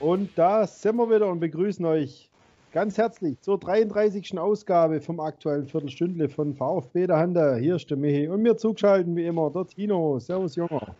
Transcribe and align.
Und 0.00 0.30
da 0.38 0.66
sind 0.66 0.96
wir 0.96 1.10
wieder 1.10 1.28
und 1.28 1.40
begrüßen 1.40 1.84
euch 1.84 2.30
ganz 2.72 2.96
herzlich 2.96 3.38
zur 3.42 3.58
33. 3.58 4.38
Ausgabe 4.38 5.02
vom 5.02 5.20
aktuellen 5.20 5.66
Viertelstündle 5.66 6.30
von 6.30 6.54
VfB 6.54 7.06
der 7.06 7.18
Hande. 7.18 7.56
Hier 7.56 7.76
ist 7.76 7.90
der 7.90 7.98
Michi 7.98 8.26
und 8.26 8.40
mir 8.40 8.56
zugeschaltet 8.56 9.14
wie 9.14 9.26
immer 9.26 9.50
der 9.50 9.66
Tino. 9.66 10.18
Servus, 10.18 10.56
Junger. 10.56 10.94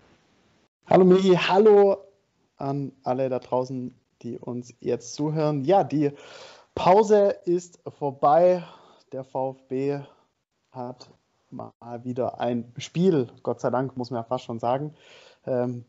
Hallo 0.87 1.07
Michi, 1.07 1.35
hallo 1.35 1.97
an 2.59 2.93
alle 3.03 3.31
da 3.31 3.39
draußen, 3.39 3.95
die 4.21 4.39
uns 4.39 4.75
jetzt 4.81 5.15
zuhören. 5.15 5.65
Ja, 5.65 5.83
die 5.83 6.13
Pause 6.75 7.37
ist 7.47 7.81
vorbei. 7.99 8.63
Der 9.13 9.25
VfB 9.25 10.01
hat 10.73 11.09
mal 11.49 11.73
wieder 12.05 12.39
ein 12.39 12.71
Spiel, 12.77 13.29
Gott 13.43 13.63
sei 13.63 13.71
Dank, 13.71 13.97
muss 13.97 14.11
man 14.11 14.21
ja 14.21 14.25
fast 14.25 14.45
schon 14.45 14.59
sagen. 14.59 14.93
Ähm, 15.47 15.87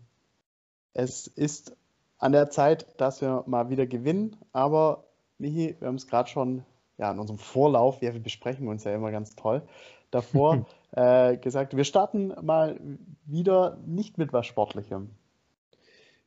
es 0.93 1.27
ist 1.27 1.75
an 2.21 2.31
der 2.31 2.49
Zeit, 2.49 2.85
dass 2.97 3.19
wir 3.21 3.43
mal 3.47 3.69
wieder 3.69 3.85
gewinnen. 3.85 4.37
Aber 4.53 5.03
Michi, 5.39 5.75
wir 5.79 5.87
haben 5.87 5.95
es 5.95 6.07
gerade 6.07 6.29
schon 6.29 6.63
ja, 6.97 7.11
in 7.11 7.19
unserem 7.19 7.39
Vorlauf, 7.39 8.01
ja, 8.01 8.13
wir 8.13 8.21
besprechen 8.21 8.67
uns 8.67 8.83
ja 8.83 8.93
immer 8.93 9.11
ganz 9.11 9.35
toll, 9.35 9.63
davor 10.11 10.65
äh, 10.91 11.35
gesagt, 11.37 11.75
wir 11.75 11.83
starten 11.83 12.33
mal 12.41 12.79
wieder 13.25 13.77
nicht 13.85 14.17
mit 14.17 14.31
was 14.31 14.45
Sportlichem. 14.45 15.09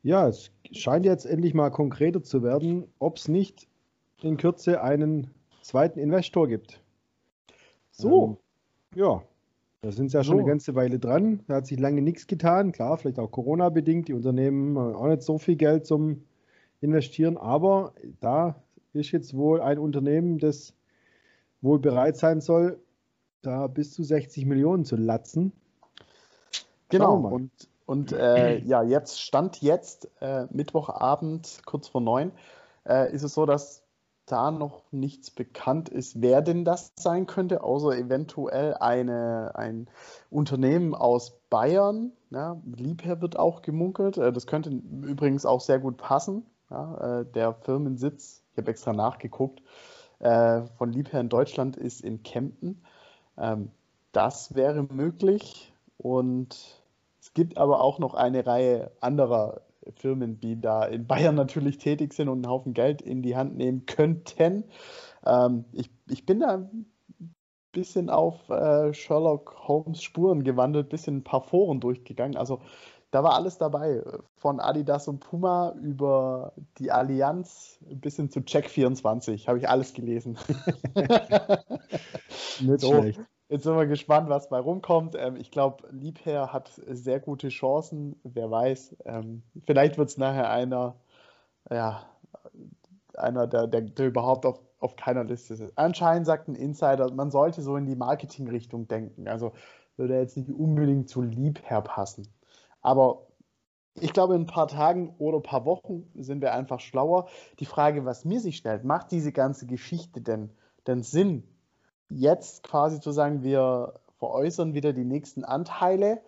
Ja, 0.02 0.28
es 0.28 0.50
scheint 0.72 1.06
jetzt 1.06 1.24
endlich 1.24 1.54
mal 1.54 1.70
konkreter 1.70 2.22
zu 2.22 2.42
werden, 2.42 2.92
ob 2.98 3.16
es 3.16 3.28
nicht 3.28 3.68
in 4.20 4.36
Kürze 4.36 4.82
einen 4.82 5.30
zweiten 5.62 5.98
Investor 5.98 6.48
gibt. 6.48 6.80
So. 7.92 8.24
Ähm, 8.24 8.36
ja, 8.96 9.22
da 9.84 9.92
sind 9.92 10.10
sie 10.10 10.16
ja 10.16 10.24
schon 10.24 10.36
so. 10.36 10.38
eine 10.40 10.48
ganze 10.48 10.74
Weile 10.74 10.98
dran. 10.98 11.40
Da 11.46 11.56
hat 11.56 11.66
sich 11.66 11.78
lange 11.78 12.00
nichts 12.00 12.26
getan. 12.26 12.72
Klar, 12.72 12.96
vielleicht 12.96 13.18
auch 13.18 13.30
Corona-bedingt. 13.30 14.08
Die 14.08 14.14
Unternehmen 14.14 14.78
haben 14.78 14.94
auch 14.94 15.08
nicht 15.08 15.22
so 15.22 15.36
viel 15.36 15.56
Geld 15.56 15.84
zum 15.84 16.24
Investieren. 16.80 17.36
Aber 17.36 17.92
da 18.20 18.56
ist 18.94 19.12
jetzt 19.12 19.36
wohl 19.36 19.60
ein 19.60 19.78
Unternehmen, 19.78 20.38
das 20.38 20.72
wohl 21.60 21.78
bereit 21.78 22.16
sein 22.16 22.40
soll, 22.40 22.80
da 23.42 23.66
bis 23.66 23.92
zu 23.92 24.02
60 24.02 24.46
Millionen 24.46 24.86
zu 24.86 24.96
latzen. 24.96 25.52
Genau. 26.88 27.18
Und, 27.18 27.50
und 27.84 28.12
äh, 28.12 28.58
ja, 28.64 28.82
jetzt 28.82 29.20
stand 29.20 29.60
jetzt 29.60 30.10
äh, 30.22 30.46
Mittwochabend 30.50 31.60
kurz 31.66 31.88
vor 31.88 32.00
neun 32.00 32.32
äh, 32.86 33.12
ist 33.12 33.22
es 33.22 33.34
so, 33.34 33.46
dass 33.46 33.83
da 34.26 34.50
noch 34.50 34.82
nichts 34.90 35.30
bekannt 35.30 35.88
ist, 35.88 36.20
wer 36.20 36.42
denn 36.42 36.64
das 36.64 36.92
sein 36.96 37.26
könnte, 37.26 37.62
außer 37.62 37.96
eventuell 37.96 38.74
eine, 38.74 39.52
ein 39.54 39.88
Unternehmen 40.30 40.94
aus 40.94 41.36
Bayern. 41.50 42.12
Ja, 42.30 42.60
Liebherr 42.64 43.20
wird 43.20 43.38
auch 43.38 43.62
gemunkelt. 43.62 44.16
Äh, 44.16 44.32
das 44.32 44.46
könnte 44.46 44.70
übrigens 44.70 45.46
auch 45.46 45.60
sehr 45.60 45.78
gut 45.78 45.96
passen. 45.96 46.46
Ja, 46.70 47.20
äh, 47.20 47.26
der 47.26 47.54
Firmensitz, 47.54 48.42
ich 48.52 48.58
habe 48.58 48.70
extra 48.70 48.92
nachgeguckt, 48.92 49.62
äh, 50.20 50.62
von 50.78 50.92
Liebherr 50.92 51.20
in 51.20 51.28
Deutschland 51.28 51.76
ist 51.76 52.00
in 52.00 52.22
Kempten. 52.22 52.82
Ähm, 53.36 53.70
das 54.12 54.54
wäre 54.54 54.82
möglich. 54.82 55.72
Und 55.98 56.82
es 57.20 57.34
gibt 57.34 57.58
aber 57.58 57.80
auch 57.80 57.98
noch 57.98 58.14
eine 58.14 58.46
Reihe 58.46 58.90
anderer 59.00 59.60
Firmen, 59.96 60.40
die 60.40 60.60
da 60.60 60.84
in 60.84 61.06
Bayern 61.06 61.34
natürlich 61.34 61.78
tätig 61.78 62.14
sind 62.14 62.28
und 62.28 62.38
einen 62.38 62.48
Haufen 62.48 62.74
Geld 62.74 63.02
in 63.02 63.22
die 63.22 63.36
Hand 63.36 63.56
nehmen 63.56 63.86
könnten. 63.86 64.64
Ähm, 65.24 65.64
ich, 65.72 65.90
ich 66.08 66.26
bin 66.26 66.40
da 66.40 66.54
ein 66.54 66.86
bisschen 67.72 68.10
auf 68.10 68.48
äh, 68.48 68.94
Sherlock 68.94 69.56
Holmes 69.68 70.02
Spuren 70.02 70.44
gewandelt, 70.44 70.86
ein 70.86 70.90
bisschen 70.90 71.16
ein 71.18 71.24
paar 71.24 71.42
Foren 71.42 71.80
durchgegangen. 71.80 72.36
Also 72.36 72.60
da 73.10 73.22
war 73.22 73.34
alles 73.34 73.58
dabei. 73.58 74.02
Von 74.36 74.58
Adidas 74.58 75.06
und 75.06 75.20
Puma 75.20 75.74
über 75.80 76.52
die 76.78 76.90
Allianz 76.90 77.78
bis 77.88 78.16
hin 78.16 78.28
zu 78.28 78.40
Check24 78.40 79.46
habe 79.46 79.58
ich 79.58 79.68
alles 79.68 79.94
gelesen. 79.94 80.36
Nicht 82.60 82.80
so. 82.80 82.88
schlecht. 83.00 83.20
Jetzt 83.48 83.64
sind 83.64 83.76
wir 83.76 83.86
gespannt, 83.86 84.28
was 84.28 84.48
bei 84.48 84.58
rumkommt. 84.58 85.16
Ähm, 85.18 85.36
ich 85.36 85.50
glaube, 85.50 85.88
Liebherr 85.90 86.52
hat 86.52 86.70
sehr 86.86 87.20
gute 87.20 87.48
Chancen. 87.48 88.16
Wer 88.24 88.50
weiß. 88.50 88.96
Ähm, 89.04 89.42
vielleicht 89.66 89.98
wird 89.98 90.08
es 90.08 90.16
nachher 90.18 90.50
einer, 90.50 90.96
ja, 91.70 92.06
einer, 93.16 93.46
der, 93.46 93.66
der, 93.66 93.82
der 93.82 94.06
überhaupt 94.08 94.46
auf, 94.46 94.60
auf 94.80 94.96
keiner 94.96 95.24
Liste 95.24 95.54
ist. 95.54 95.62
Anscheinend 95.76 96.26
sagt 96.26 96.48
ein 96.48 96.54
Insider, 96.54 97.12
man 97.12 97.30
sollte 97.30 97.62
so 97.62 97.76
in 97.76 97.86
die 97.86 97.96
Marketingrichtung 97.96 98.88
denken. 98.88 99.28
Also 99.28 99.52
würde 99.96 100.14
er 100.14 100.20
jetzt 100.22 100.36
nicht 100.36 100.50
unbedingt 100.50 101.08
zu 101.08 101.22
Liebherr 101.22 101.82
passen. 101.82 102.28
Aber 102.80 103.26
ich 104.00 104.12
glaube, 104.12 104.34
in 104.34 104.42
ein 104.42 104.46
paar 104.46 104.68
Tagen 104.68 105.14
oder 105.18 105.38
ein 105.38 105.42
paar 105.42 105.64
Wochen 105.64 106.10
sind 106.14 106.40
wir 106.40 106.52
einfach 106.52 106.80
schlauer. 106.80 107.28
Die 107.60 107.66
Frage, 107.66 108.04
was 108.04 108.24
mir 108.24 108.40
sich 108.40 108.56
stellt, 108.56 108.84
macht 108.84 109.12
diese 109.12 109.32
ganze 109.32 109.66
Geschichte 109.66 110.20
denn, 110.20 110.50
denn 110.86 111.02
Sinn? 111.02 111.44
Jetzt 112.18 112.62
quasi 112.62 113.00
zu 113.00 113.12
sagen, 113.12 113.42
wir 113.42 113.94
veräußern 114.18 114.74
wieder 114.74 114.92
die 114.92 115.04
nächsten 115.04 115.44
Anteile. 115.44 116.20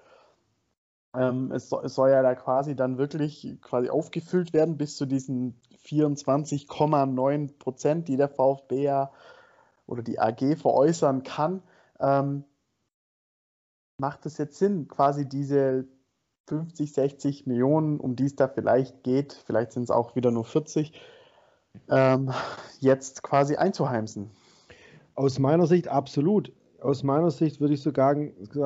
Ähm, 1.14 1.50
es, 1.52 1.68
soll, 1.68 1.84
es, 1.84 1.94
soll 1.94 2.10
ja 2.10 2.22
da 2.22 2.34
quasi 2.34 2.76
dann 2.76 2.98
wirklich 2.98 3.58
quasi 3.62 3.88
aufgefüllt 3.88 4.52
werden 4.52 4.76
bis 4.76 4.96
zu 4.96 5.06
diesen 5.06 5.60
24,9 5.84 7.58
Prozent, 7.58 8.08
die 8.08 8.16
der 8.16 8.28
VfB 8.28 8.82
ja 8.82 9.10
oder 9.86 10.02
die 10.02 10.18
AG 10.18 10.56
veräußern 10.56 11.22
kann. 11.22 11.62
Ähm, 12.00 12.44
macht 13.98 14.26
es 14.26 14.36
jetzt 14.38 14.58
Sinn, 14.58 14.88
quasi 14.88 15.28
diese 15.28 15.86
50, 16.48 16.92
60 16.92 17.46
Millionen, 17.46 17.98
um 17.98 18.14
die 18.16 18.26
es 18.26 18.36
da 18.36 18.48
vielleicht 18.48 19.02
geht, 19.02 19.32
vielleicht 19.46 19.72
sind 19.72 19.84
es 19.84 19.90
auch 19.90 20.16
wieder 20.16 20.30
nur 20.30 20.44
40, 20.44 20.92
ähm, 21.88 22.32
jetzt 22.80 23.22
quasi 23.22 23.56
einzuheimsen? 23.56 24.30
Aus 25.16 25.38
meiner 25.38 25.66
Sicht 25.66 25.88
absolut. 25.88 26.52
Aus 26.80 27.02
meiner 27.02 27.30
Sicht 27.30 27.60
würde 27.60 27.72
ich 27.72 27.80
sogar 27.80 28.14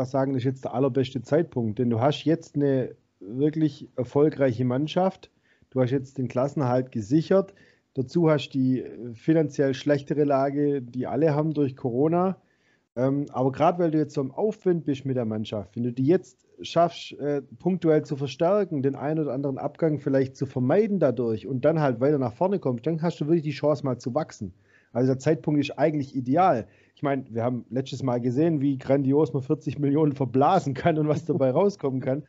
sagen, 0.05 0.33
das 0.33 0.41
ist 0.41 0.44
jetzt 0.44 0.65
der 0.65 0.75
allerbeste 0.75 1.22
Zeitpunkt, 1.22 1.78
denn 1.78 1.91
du 1.91 2.00
hast 2.00 2.25
jetzt 2.25 2.56
eine 2.56 2.97
wirklich 3.21 3.88
erfolgreiche 3.97 4.65
Mannschaft. 4.65 5.31
Du 5.71 5.81
hast 5.81 5.93
jetzt 5.93 6.19
den 6.19 6.27
Klassenhalt 6.27 6.91
gesichert. 6.91 7.55
Dazu 7.94 8.28
hast 8.28 8.49
du 8.50 8.59
die 8.59 8.84
finanziell 9.15 9.75
schlechtere 9.75 10.25
Lage, 10.25 10.83
die 10.83 11.06
alle 11.06 11.34
haben 11.34 11.55
durch 11.55 11.77
Corona. 11.77 12.37
Ähm, 12.97 13.27
aber 13.33 13.53
gerade 13.53 13.78
weil 13.78 13.93
du 13.93 13.99
jetzt 13.99 14.15
so 14.15 14.21
im 14.21 14.33
Aufwind 14.33 14.84
bist 14.84 15.05
mit 15.05 15.16
der 15.16 15.25
Mannschaft, 15.25 15.77
wenn 15.77 15.84
du 15.84 15.93
die 15.93 16.06
jetzt 16.06 16.49
schaffst, 16.62 17.12
äh, 17.21 17.43
punktuell 17.60 18.05
zu 18.05 18.16
verstärken, 18.16 18.83
den 18.83 18.97
einen 18.97 19.21
oder 19.21 19.33
anderen 19.33 19.59
Abgang 19.59 20.00
vielleicht 20.00 20.37
zu 20.37 20.47
vermeiden 20.47 20.99
dadurch 20.99 21.47
und 21.47 21.65
dann 21.65 21.81
halt 21.81 22.00
weiter 22.00 22.19
nach 22.19 22.33
vorne 22.33 22.59
kommst, 22.59 22.87
dann 22.87 23.00
hast 23.03 23.21
du 23.21 23.27
wirklich 23.27 23.44
die 23.44 23.50
Chance 23.50 23.84
mal 23.84 23.99
zu 23.99 24.15
wachsen. 24.15 24.53
Also 24.93 25.12
der 25.12 25.19
Zeitpunkt 25.19 25.61
ist 25.61 25.78
eigentlich 25.78 26.17
ideal. 26.17 26.67
Ich 26.95 27.03
meine, 27.03 27.25
wir 27.31 27.45
haben 27.45 27.65
letztes 27.71 28.03
Mal 28.03 28.21
gesehen, 28.21 28.61
wie 28.61 28.78
grandios 28.78 29.33
man 29.33 29.43
40 29.43 29.78
Millionen 29.78 30.12
verblasen 30.12 30.75
kann 30.75 30.99
und 30.99 31.09
was 31.09 31.25
dabei 31.25 31.51
rauskommen 31.53 32.01
kann. 32.01 32.25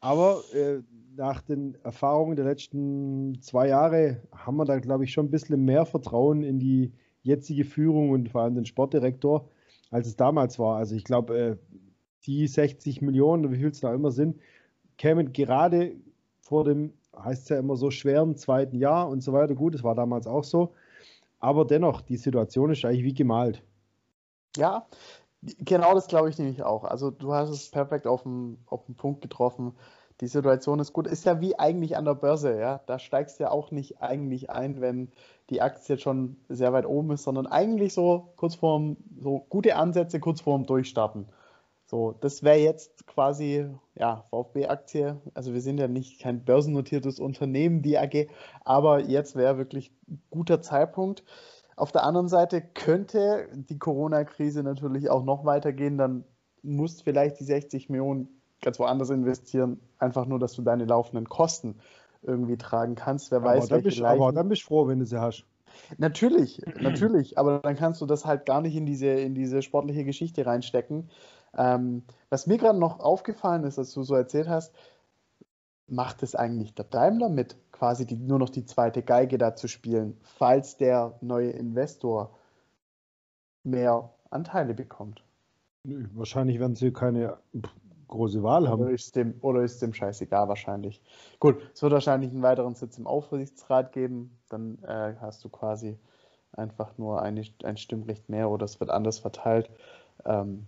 Aber 0.00 0.42
äh, 0.54 0.80
nach 1.16 1.42
den 1.42 1.76
Erfahrungen 1.82 2.36
der 2.36 2.44
letzten 2.44 3.40
zwei 3.40 3.68
Jahre 3.68 4.22
haben 4.32 4.56
wir 4.56 4.64
da, 4.64 4.78
glaube 4.78 5.04
ich, 5.04 5.12
schon 5.12 5.26
ein 5.26 5.30
bisschen 5.30 5.64
mehr 5.64 5.86
Vertrauen 5.86 6.42
in 6.42 6.58
die 6.58 6.92
jetzige 7.22 7.64
Führung 7.64 8.10
und 8.10 8.28
vor 8.30 8.42
allem 8.42 8.54
den 8.54 8.66
Sportdirektor, 8.66 9.48
als 9.90 10.06
es 10.06 10.16
damals 10.16 10.58
war. 10.58 10.76
Also 10.76 10.94
ich 10.94 11.04
glaube, 11.04 11.38
äh, 11.38 11.56
die 12.26 12.46
60 12.46 13.02
Millionen, 13.02 13.50
wie 13.52 13.56
viel 13.56 13.68
es 13.68 13.80
da 13.80 13.94
immer 13.94 14.10
sind, 14.10 14.36
kämen 14.98 15.32
gerade 15.32 15.96
vor 16.40 16.64
dem, 16.64 16.92
heißt 17.18 17.44
es 17.44 17.48
ja 17.48 17.58
immer 17.58 17.76
so, 17.76 17.90
schweren 17.90 18.36
zweiten 18.36 18.76
Jahr 18.76 19.08
und 19.08 19.22
so 19.22 19.32
weiter. 19.32 19.54
Gut, 19.54 19.74
es 19.74 19.82
war 19.82 19.94
damals 19.94 20.26
auch 20.26 20.44
so. 20.44 20.74
Aber 21.38 21.64
dennoch, 21.64 22.00
die 22.00 22.16
Situation 22.16 22.70
ist 22.70 22.84
eigentlich 22.84 23.04
wie 23.04 23.14
gemalt. 23.14 23.62
Ja, 24.56 24.86
genau 25.58 25.94
das 25.94 26.06
glaube 26.06 26.30
ich 26.30 26.38
nämlich 26.38 26.62
auch. 26.62 26.84
Also 26.84 27.10
du 27.10 27.32
hast 27.32 27.50
es 27.50 27.70
perfekt 27.70 28.06
auf 28.06 28.22
den, 28.22 28.58
auf 28.66 28.84
den 28.86 28.94
Punkt 28.94 29.20
getroffen. 29.20 29.74
Die 30.20 30.28
Situation 30.28 30.80
ist 30.80 30.94
gut. 30.94 31.06
Ist 31.06 31.26
ja 31.26 31.40
wie 31.40 31.58
eigentlich 31.58 31.96
an 31.96 32.06
der 32.06 32.14
Börse, 32.14 32.58
ja. 32.58 32.80
Da 32.86 32.98
steigst 32.98 33.38
du 33.38 33.44
ja 33.44 33.50
auch 33.50 33.70
nicht 33.70 34.00
eigentlich 34.00 34.48
ein, 34.48 34.80
wenn 34.80 35.12
die 35.50 35.60
Aktie 35.60 35.98
schon 35.98 36.36
sehr 36.48 36.72
weit 36.72 36.86
oben 36.86 37.10
ist, 37.12 37.24
sondern 37.24 37.46
eigentlich 37.46 37.92
so 37.92 38.32
kurz 38.36 38.54
vorm, 38.54 38.96
so 39.20 39.44
gute 39.50 39.76
Ansätze 39.76 40.18
kurz 40.18 40.40
vorm 40.40 40.64
Durchstarten. 40.64 41.28
So, 41.88 42.16
das 42.20 42.42
wäre 42.42 42.58
jetzt 42.58 43.06
quasi, 43.06 43.68
ja, 43.94 44.24
VfB-Aktie. 44.30 45.20
Also 45.34 45.54
wir 45.54 45.60
sind 45.60 45.78
ja 45.78 45.86
nicht 45.86 46.20
kein 46.20 46.44
börsennotiertes 46.44 47.20
Unternehmen, 47.20 47.82
die 47.82 47.96
AG, 47.96 48.28
aber 48.64 49.00
jetzt 49.00 49.36
wäre 49.36 49.56
wirklich 49.56 49.92
guter 50.28 50.60
Zeitpunkt. 50.60 51.22
Auf 51.76 51.92
der 51.92 52.02
anderen 52.02 52.28
Seite 52.28 52.60
könnte 52.60 53.48
die 53.54 53.78
Corona-Krise 53.78 54.64
natürlich 54.64 55.10
auch 55.10 55.24
noch 55.24 55.44
weitergehen, 55.44 55.96
dann 55.96 56.24
musst 56.62 57.04
vielleicht 57.04 57.38
die 57.38 57.44
60 57.44 57.88
Millionen 57.88 58.40
ganz 58.62 58.80
woanders 58.80 59.10
investieren, 59.10 59.80
einfach 59.98 60.26
nur, 60.26 60.40
dass 60.40 60.54
du 60.54 60.62
deine 60.62 60.86
laufenden 60.86 61.28
Kosten 61.28 61.76
irgendwie 62.22 62.56
tragen 62.56 62.96
kannst. 62.96 63.30
Wer 63.30 63.38
aber 63.38 63.50
weiß, 63.50 63.68
dann 63.68 63.82
bist, 63.82 64.02
aber 64.02 64.32
dann 64.32 64.48
bist 64.48 64.62
du 64.62 64.66
froh, 64.66 64.88
wenn 64.88 64.98
du 64.98 65.06
sie 65.06 65.20
hast. 65.20 65.44
Natürlich, 65.98 66.62
natürlich, 66.80 67.38
aber 67.38 67.60
dann 67.60 67.76
kannst 67.76 68.00
du 68.00 68.06
das 68.06 68.24
halt 68.24 68.46
gar 68.46 68.60
nicht 68.60 68.74
in 68.74 68.86
diese, 68.86 69.08
in 69.08 69.34
diese 69.34 69.62
sportliche 69.62 70.04
Geschichte 70.04 70.46
reinstecken. 70.46 71.10
Ähm, 71.56 72.02
was 72.30 72.46
mir 72.46 72.58
gerade 72.58 72.78
noch 72.78 73.00
aufgefallen 73.00 73.64
ist, 73.64 73.78
als 73.78 73.92
du 73.92 74.02
so 74.02 74.14
erzählt 74.14 74.48
hast, 74.48 74.74
macht 75.88 76.22
es 76.22 76.34
eigentlich 76.34 76.74
der 76.74 76.84
Daimler 76.84 77.28
mit, 77.28 77.56
quasi 77.72 78.06
die, 78.06 78.16
nur 78.16 78.38
noch 78.38 78.50
die 78.50 78.64
zweite 78.64 79.02
Geige 79.02 79.38
da 79.38 79.54
zu 79.54 79.68
spielen, 79.68 80.16
falls 80.22 80.76
der 80.76 81.16
neue 81.20 81.50
Investor 81.50 82.36
mehr 83.62 84.10
Anteile 84.30 84.74
bekommt? 84.74 85.22
Wahrscheinlich 85.84 86.58
werden 86.58 86.74
sie 86.74 86.92
keine 86.92 87.38
große 88.08 88.42
Wahl 88.42 88.68
haben. 88.68 88.82
Oder 88.82 88.90
ist, 88.90 89.14
dem, 89.16 89.34
oder 89.40 89.62
ist 89.62 89.80
dem 89.82 89.92
scheißegal 89.92 90.48
wahrscheinlich. 90.48 91.00
Gut, 91.38 91.56
es 91.72 91.82
wird 91.82 91.92
wahrscheinlich 91.92 92.30
einen 92.30 92.42
weiteren 92.42 92.74
Sitz 92.74 92.98
im 92.98 93.06
Aufsichtsrat 93.06 93.92
geben. 93.92 94.36
Dann 94.48 94.78
äh, 94.82 95.14
hast 95.20 95.44
du 95.44 95.48
quasi 95.48 95.98
einfach 96.52 96.96
nur 96.98 97.22
eine, 97.22 97.42
ein 97.64 97.76
Stimmrecht 97.76 98.28
mehr 98.28 98.50
oder 98.50 98.64
es 98.64 98.80
wird 98.80 98.90
anders 98.90 99.18
verteilt. 99.18 99.70
Ähm, 100.24 100.66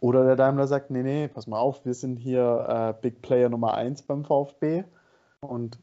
oder 0.00 0.24
der 0.24 0.36
Daimler 0.36 0.66
sagt, 0.66 0.90
nee, 0.90 1.02
nee, 1.02 1.28
pass 1.28 1.46
mal 1.46 1.58
auf, 1.58 1.84
wir 1.84 1.94
sind 1.94 2.16
hier 2.16 2.66
äh, 2.68 3.00
Big 3.00 3.22
Player 3.22 3.48
Nummer 3.48 3.74
1 3.74 4.02
beim 4.02 4.24
VfB 4.24 4.84
und 5.40 5.78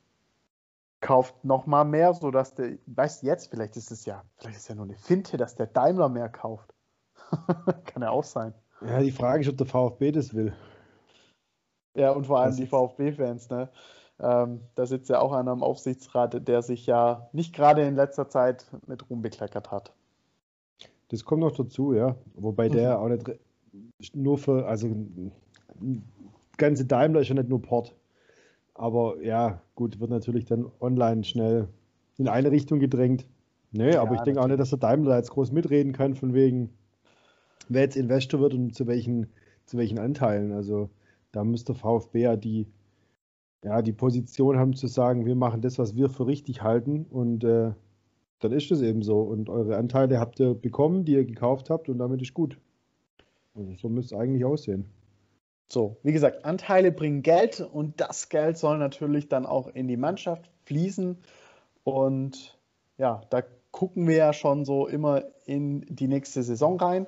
kauft 1.02 1.44
nochmal 1.44 1.86
mehr, 1.86 2.14
sodass 2.14 2.56
der, 2.56 2.78
weißt 2.88 3.24
du 3.24 3.28
jetzt, 3.28 3.50
vielleicht 3.50 3.78
ist 3.78 3.92
es 3.92 4.06
ja, 4.06 4.24
vielleicht 4.38 4.58
ist 4.58 4.70
ja 4.70 4.76
nur 4.76 4.86
eine 4.86 4.96
Finte, 4.96 5.38
dass 5.38 5.56
der 5.56 5.68
Daimler 5.68 6.10
mehr 6.10 6.30
kauft. 6.30 6.74
Kann 7.86 8.02
ja 8.02 8.10
auch 8.10 8.24
sein. 8.24 8.54
Ja, 8.82 9.00
die 9.00 9.12
Frage 9.12 9.42
ist, 9.42 9.50
ob 9.50 9.58
der 9.58 9.68
VfB 9.68 10.12
das 10.12 10.34
will. 10.34 10.54
Ja, 11.96 12.12
und 12.12 12.28
vor 12.28 12.40
allem 12.40 12.56
die 12.56 12.68
VfB-Fans, 12.68 13.50
ne? 13.50 13.70
Ähm, 14.22 14.62
da 14.76 14.86
sitzt 14.86 15.10
ja 15.10 15.20
auch 15.20 15.32
einer 15.32 15.54
im 15.54 15.64
Aufsichtsrat, 15.64 16.48
der 16.48 16.62
sich 16.62 16.86
ja 16.86 17.30
nicht 17.32 17.56
gerade 17.56 17.86
in 17.86 17.96
letzter 17.96 18.28
Zeit 18.28 18.66
mit 18.86 19.10
Ruhm 19.10 19.22
bekleckert 19.22 19.72
hat. 19.72 19.94
Das 21.10 21.24
kommt 21.24 21.42
noch 21.42 21.56
dazu, 21.56 21.94
ja. 21.94 22.16
Wobei 22.36 22.68
mhm. 22.68 22.74
der 22.74 23.00
auch 23.00 23.08
nicht 23.08 23.32
nur 24.14 24.38
für, 24.38 24.66
also 24.68 24.90
ganze 26.58 26.86
Daimler 26.86 27.22
ist 27.22 27.30
ja 27.30 27.36
nicht 27.36 27.50
nur 27.50 27.62
Port. 27.62 27.96
Aber 28.74 29.22
ja, 29.22 29.62
gut, 29.76 30.00
wird 30.00 30.10
natürlich 30.10 30.46
dann 30.46 30.66
online 30.80 31.24
schnell 31.24 31.68
in 32.18 32.28
eine 32.28 32.52
Richtung 32.52 32.80
gedrängt. 32.80 33.26
Nee, 33.72 33.94
ja, 33.94 34.02
aber 34.02 34.16
ich 34.16 34.22
denke 34.22 34.42
auch 34.42 34.48
nicht, 34.48 34.60
dass 34.60 34.70
der 34.70 34.80
Daimler 34.80 35.18
jetzt 35.18 35.32
groß 35.32 35.52
mitreden 35.52 35.94
kann, 35.94 36.16
von 36.16 36.34
wegen, 36.34 36.70
wer 37.68 37.82
jetzt 37.82 37.98
Investor 37.98 38.40
wird 38.40 38.54
und 38.54 38.74
zu 38.74 38.88
welchen, 38.88 39.28
zu 39.66 39.78
welchen 39.78 40.00
Anteilen. 40.00 40.52
Also 40.52 40.90
da 41.32 41.44
müsste 41.44 41.76
VfB 41.76 42.22
ja 42.22 42.36
die, 42.36 42.68
ja, 43.64 43.82
die 43.82 43.94
Position 43.94 44.58
haben 44.58 44.74
zu 44.74 44.88
sagen, 44.88 45.26
wir 45.26 45.36
machen 45.36 45.62
das, 45.62 45.78
was 45.78 45.96
wir 45.96 46.10
für 46.10 46.26
richtig 46.26 46.64
halten 46.64 47.06
und 47.10 47.44
äh, 47.44 47.74
dann 48.40 48.52
ist 48.54 48.72
es 48.72 48.82
eben 48.82 49.02
so. 49.02 49.22
Und 49.22 49.50
eure 49.50 49.78
Anteile 49.78 50.20
habt 50.20 50.40
ihr 50.40 50.54
bekommen, 50.54 51.06
die 51.06 51.14
ihr 51.14 51.26
gekauft 51.26 51.70
habt 51.70 51.90
und 51.90 51.98
damit 51.98 52.22
ist 52.22 52.34
gut. 52.34 52.58
Also 53.56 53.74
so 53.76 53.90
müsste 53.90 54.16
es 54.16 54.22
eigentlich 54.22 54.46
aussehen. 54.46 54.90
So, 55.72 55.98
wie 56.02 56.14
gesagt, 56.14 56.46
Anteile 56.46 56.92
bringen 56.92 57.22
Geld 57.22 57.62
und 57.62 58.02
das 58.02 58.30
Geld 58.30 58.58
soll 58.58 58.80
natürlich 58.80 59.30
dann 59.30 59.46
auch 59.46 59.68
in 59.68 59.88
die 59.88 59.98
Mannschaft 59.98 60.50
fließen. 60.66 61.18
Und 61.84 62.58
ja, 62.98 63.22
da 63.30 63.44
gucken 63.72 64.08
wir 64.08 64.16
ja 64.16 64.34
schon 64.34 64.66
so 64.66 64.88
immer 64.88 65.24
in 65.46 65.82
die 65.88 66.08
nächste 66.08 66.42
Saison 66.42 66.80
rein. 66.80 67.08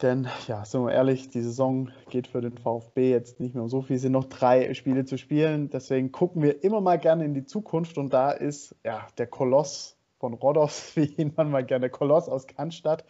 Denn, 0.00 0.28
ja, 0.46 0.64
sind 0.64 0.82
wir 0.82 0.92
ehrlich, 0.92 1.28
die 1.28 1.42
Saison 1.42 1.90
geht 2.08 2.26
für 2.26 2.40
den 2.40 2.56
VfB 2.56 3.10
jetzt 3.10 3.38
nicht 3.38 3.54
mehr 3.54 3.64
um 3.64 3.68
so 3.68 3.82
viel. 3.82 3.96
Es 3.96 4.02
sind 4.02 4.12
noch 4.12 4.24
drei 4.24 4.72
Spiele 4.72 5.04
zu 5.04 5.18
spielen. 5.18 5.68
Deswegen 5.68 6.10
gucken 6.10 6.42
wir 6.42 6.64
immer 6.64 6.80
mal 6.80 6.98
gerne 6.98 7.24
in 7.24 7.34
die 7.34 7.44
Zukunft. 7.44 7.98
Und 7.98 8.14
da 8.14 8.30
ist 8.30 8.74
ja 8.84 9.06
der 9.18 9.26
Koloss 9.26 9.98
von 10.18 10.34
Rodos, 10.34 10.92
wie 10.96 11.04
ihn 11.04 11.32
man 11.36 11.50
mal 11.50 11.64
gerne, 11.64 11.90
Koloss 11.90 12.28
aus 12.28 12.46
Cannstatt. 12.46 13.04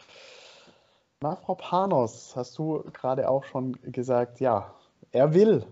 Panos, 1.20 2.34
hast 2.34 2.56
du 2.56 2.82
gerade 2.94 3.28
auch 3.28 3.44
schon 3.44 3.72
gesagt, 3.82 4.40
ja, 4.40 4.72
er 5.12 5.34
will. 5.34 5.66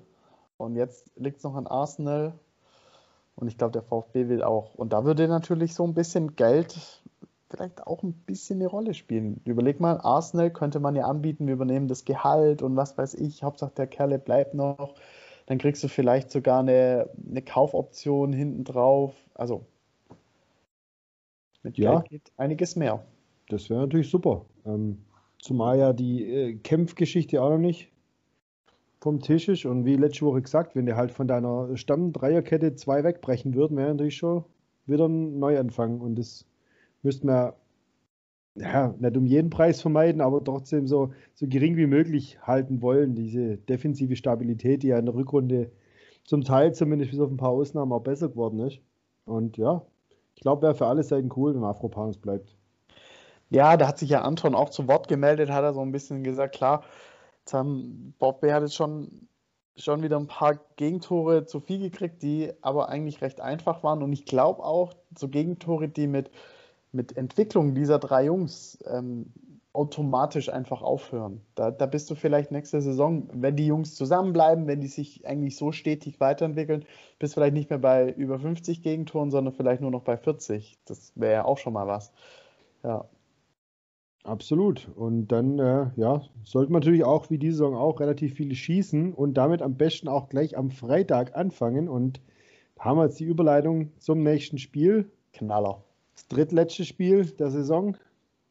Und 0.58 0.76
jetzt 0.76 1.10
liegt 1.16 1.38
es 1.38 1.44
noch 1.44 1.54
an 1.54 1.66
Arsenal. 1.66 2.34
Und 3.34 3.48
ich 3.48 3.56
glaube, 3.56 3.72
der 3.72 3.82
VfB 3.82 4.28
will 4.28 4.42
auch. 4.42 4.74
Und 4.74 4.92
da 4.92 5.04
würde 5.04 5.26
natürlich 5.26 5.74
so 5.74 5.84
ein 5.84 5.94
bisschen 5.94 6.36
Geld 6.36 7.02
vielleicht 7.48 7.86
auch 7.86 8.02
ein 8.02 8.12
bisschen 8.12 8.60
eine 8.60 8.68
Rolle 8.68 8.92
spielen. 8.92 9.40
Überleg 9.46 9.80
mal, 9.80 9.98
Arsenal 10.02 10.50
könnte 10.50 10.80
man 10.80 10.94
ja 10.94 11.06
anbieten, 11.06 11.46
wir 11.46 11.54
übernehmen 11.54 11.88
das 11.88 12.04
Gehalt 12.04 12.60
und 12.60 12.76
was 12.76 12.98
weiß 12.98 13.14
ich, 13.14 13.42
Hauptsache 13.42 13.72
der 13.74 13.86
Kerle 13.86 14.18
bleibt 14.18 14.52
noch. 14.52 14.96
Dann 15.46 15.56
kriegst 15.56 15.82
du 15.82 15.88
vielleicht 15.88 16.30
sogar 16.30 16.60
eine, 16.60 17.08
eine 17.26 17.40
Kaufoption 17.40 18.34
hinten 18.34 18.64
drauf. 18.64 19.14
Also 19.32 19.64
mit 21.62 21.78
ja. 21.78 22.00
Geld 22.00 22.10
geht 22.10 22.32
einiges 22.36 22.76
mehr. 22.76 23.02
Das 23.48 23.70
wäre 23.70 23.80
natürlich 23.80 24.10
super. 24.10 24.44
Ähm, 24.66 24.98
zumal 25.38 25.78
ja 25.78 25.92
die 25.92 26.24
äh, 26.24 26.54
Kämpfgeschichte 26.54 27.42
auch 27.42 27.50
noch 27.50 27.58
nicht 27.58 27.90
vom 29.00 29.20
Tisch 29.20 29.48
ist. 29.48 29.64
Und 29.64 29.84
wie 29.84 29.96
letzte 29.96 30.26
Woche 30.26 30.42
gesagt, 30.42 30.74
wenn 30.74 30.86
der 30.86 30.96
halt 30.96 31.12
von 31.12 31.28
deiner 31.28 31.76
Stamm-Dreierkette 31.76 32.74
zwei 32.74 33.04
wegbrechen 33.04 33.54
würden, 33.54 33.76
wäre 33.76 33.88
natürlich 33.90 34.16
schon 34.16 34.44
wieder 34.86 35.06
ein 35.06 35.38
Neuanfang. 35.38 36.00
Und 36.00 36.16
das 36.16 36.46
müsste 37.02 37.26
man 37.26 37.52
ja, 38.54 38.94
nicht 38.98 39.16
um 39.16 39.26
jeden 39.26 39.50
Preis 39.50 39.80
vermeiden, 39.80 40.20
aber 40.20 40.42
trotzdem 40.42 40.86
so, 40.86 41.12
so 41.34 41.46
gering 41.48 41.76
wie 41.76 41.86
möglich 41.86 42.38
halten 42.42 42.82
wollen. 42.82 43.14
Diese 43.14 43.56
defensive 43.56 44.16
Stabilität, 44.16 44.82
die 44.82 44.88
ja 44.88 44.98
in 44.98 45.06
der 45.06 45.14
Rückrunde 45.14 45.70
zum 46.24 46.42
Teil 46.42 46.74
zumindest 46.74 47.12
bis 47.12 47.20
auf 47.20 47.30
ein 47.30 47.36
paar 47.36 47.50
Ausnahmen 47.50 47.92
auch 47.92 48.02
besser 48.02 48.28
geworden 48.28 48.58
ist. 48.60 48.80
Und 49.24 49.56
ja, 49.56 49.82
ich 50.34 50.42
glaube, 50.42 50.62
wäre 50.62 50.74
für 50.74 50.86
alle 50.86 51.02
Seiten 51.02 51.30
cool, 51.36 51.54
wenn 51.54 51.64
Afropanus 51.64 52.18
bleibt. 52.18 52.56
Ja, 53.50 53.76
da 53.76 53.88
hat 53.88 53.98
sich 53.98 54.10
ja 54.10 54.22
Anton 54.22 54.54
auch 54.54 54.70
zu 54.70 54.88
Wort 54.88 55.08
gemeldet, 55.08 55.50
hat 55.50 55.64
er 55.64 55.74
so 55.74 55.80
ein 55.80 55.92
bisschen 55.92 56.22
gesagt, 56.24 56.54
klar, 56.54 56.84
jetzt 57.40 57.54
haben 57.54 58.14
Bob 58.18 58.42
hat 58.42 58.62
jetzt 58.62 58.74
schon, 58.74 59.28
schon 59.76 60.02
wieder 60.02 60.18
ein 60.18 60.26
paar 60.26 60.58
Gegentore 60.76 61.46
zu 61.46 61.60
viel 61.60 61.78
gekriegt, 61.78 62.22
die 62.22 62.52
aber 62.60 62.88
eigentlich 62.88 63.22
recht 63.22 63.40
einfach 63.40 63.82
waren. 63.82 64.02
Und 64.02 64.12
ich 64.12 64.26
glaube 64.26 64.62
auch, 64.64 64.94
so 65.16 65.28
Gegentore, 65.28 65.88
die 65.88 66.06
mit 66.06 66.30
mit 66.92 67.16
Entwicklung 67.16 67.74
dieser 67.74 67.98
drei 67.98 68.24
Jungs 68.24 68.78
ähm, 68.86 69.32
automatisch 69.72 70.48
einfach 70.48 70.82
aufhören. 70.82 71.42
Da, 71.54 71.70
da 71.70 71.86
bist 71.86 72.10
du 72.10 72.14
vielleicht 72.14 72.50
nächste 72.50 72.80
Saison, 72.80 73.28
wenn 73.32 73.56
die 73.56 73.66
Jungs 73.66 73.94
zusammenbleiben, 73.94 74.66
wenn 74.66 74.80
die 74.80 74.88
sich 74.88 75.26
eigentlich 75.26 75.56
so 75.56 75.72
stetig 75.72 76.18
weiterentwickeln, 76.20 76.84
bist 77.18 77.34
vielleicht 77.34 77.54
nicht 77.54 77.70
mehr 77.70 77.78
bei 77.78 78.10
über 78.12 78.38
50 78.38 78.82
Gegentoren, 78.82 79.30
sondern 79.30 79.54
vielleicht 79.54 79.82
nur 79.82 79.90
noch 79.90 80.02
bei 80.02 80.16
40. 80.16 80.78
Das 80.86 81.12
wäre 81.14 81.32
ja 81.34 81.44
auch 81.44 81.58
schon 81.58 81.74
mal 81.74 81.86
was. 81.86 82.12
Ja. 82.82 83.08
Absolut. 84.24 84.88
Und 84.94 85.28
dann, 85.28 85.58
äh, 85.58 85.90
ja, 85.96 86.22
sollte 86.44 86.72
man 86.72 86.80
natürlich 86.80 87.04
auch 87.04 87.30
wie 87.30 87.38
diese 87.38 87.58
Saison 87.58 87.76
auch 87.76 88.00
relativ 88.00 88.34
viele 88.34 88.54
schießen 88.54 89.14
und 89.14 89.34
damit 89.34 89.62
am 89.62 89.76
besten 89.76 90.08
auch 90.08 90.28
gleich 90.28 90.56
am 90.56 90.70
Freitag 90.70 91.36
anfangen. 91.36 91.88
Und 91.88 92.20
haben 92.78 92.98
wir 92.98 93.04
jetzt 93.04 93.20
die 93.20 93.24
Überleitung 93.24 93.92
zum 93.98 94.22
nächsten 94.22 94.58
Spiel. 94.58 95.10
Knaller 95.32 95.82
das 96.18 96.26
drittletzte 96.26 96.84
Spiel 96.84 97.26
der 97.26 97.50
Saison 97.50 97.96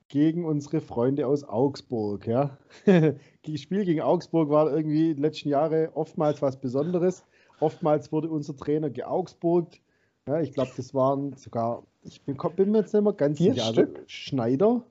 gegen 0.07 0.45
unsere 0.45 0.79
Freunde 0.79 1.27
aus 1.27 1.43
Augsburg. 1.43 2.25
Ja. 2.25 2.57
das 2.85 3.59
Spiel 3.59 3.83
gegen 3.83 3.99
Augsburg 3.99 4.49
war 4.49 4.71
irgendwie 4.71 5.09
in 5.09 5.17
den 5.17 5.23
letzten 5.23 5.49
Jahren 5.49 5.89
oftmals 5.93 6.41
was 6.41 6.61
Besonderes. 6.61 7.25
Oftmals 7.59 8.11
wurde 8.13 8.29
unser 8.29 8.55
Trainer 8.55 8.89
geaugsburgt. 8.89 9.81
Ja, 10.27 10.39
ich 10.39 10.53
glaube, 10.53 10.71
das 10.77 10.93
waren 10.93 11.33
sogar, 11.33 11.83
ich 12.03 12.21
bin, 12.23 12.37
bin, 12.55 12.71
mir 12.71 12.79
jetzt 12.79 12.93
nicht 12.93 13.03
mehr 13.03 13.13
ganz 13.13 13.37
vier 13.37 13.53
sicher. 13.53 13.73
Stück? 13.73 13.95
Also 13.97 14.07
Schneider. 14.07 14.83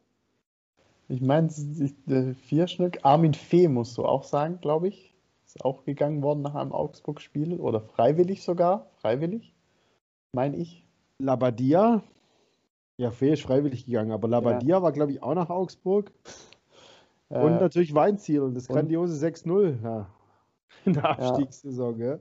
Ich 1.08 1.20
meine, 1.20 1.48
äh, 1.48 2.34
vier 2.34 2.66
Stück. 2.66 2.98
Armin 3.02 3.34
Fee 3.34 3.68
musst 3.68 3.96
du 3.96 4.04
auch 4.04 4.24
sagen, 4.24 4.60
glaube 4.60 4.88
ich. 4.88 5.14
Ist 5.44 5.64
auch 5.64 5.84
gegangen 5.84 6.22
worden 6.22 6.42
nach 6.42 6.56
einem 6.56 6.72
Augsburg-Spiel 6.72 7.60
oder 7.60 7.80
freiwillig 7.80 8.42
sogar. 8.42 8.90
Freiwillig, 8.96 9.54
meine 10.32 10.56
ich. 10.56 10.84
Labadia. 11.18 12.02
Ja, 12.98 13.10
Fee 13.10 13.32
ist 13.32 13.42
freiwillig 13.42 13.86
gegangen, 13.86 14.10
aber 14.10 14.26
Labadia 14.26 14.76
ja. 14.76 14.82
war, 14.82 14.92
glaube 14.92 15.12
ich, 15.12 15.22
auch 15.22 15.34
nach 15.34 15.50
Augsburg. 15.50 16.12
Äh, 17.28 17.40
und 17.40 17.60
natürlich 17.60 17.94
Weinziel 17.94 18.40
und 18.40 18.54
das 18.54 18.68
grandiose 18.68 19.24
6-0 19.24 19.82
ja. 19.82 20.08
in 20.84 20.92
der 20.92 21.04
Abstiegssaison. 21.06 21.98
Ja, 21.98 22.18